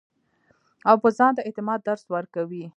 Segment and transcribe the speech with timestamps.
[0.89, 2.63] او پۀ ځان د اعتماد درس ورکوي-